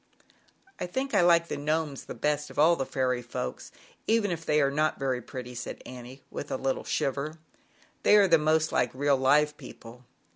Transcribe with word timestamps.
"I 0.81 0.87
think 0.87 1.13
I 1.13 1.21
like 1.21 1.47
the 1.47 1.57
Gnomes 1.57 2.05
the 2.05 2.15
best 2.15 2.47
4 2.47 2.53
of 2.53 2.57
all 2.57 2.75
the 2.75 2.87
fairy 2.87 3.21
folks, 3.21 3.71
even 4.07 4.31
if 4.31 4.43
they 4.43 4.59
are 4.59 4.71
not 4.71 4.97
very 4.97 5.21
pretty," 5.21 5.53
said 5.53 5.83
Annie, 5.85 6.23
with 6.31 6.49
a 6.49 6.57
little 6.57 6.83
shiver. 6.83 7.37
"They 8.01 8.15
are 8.15 8.27
the 8.27 8.39
most 8.39 8.71
like 8.71 8.89
real 8.95 9.15
live 9.17 9.57
people." 9.57 10.03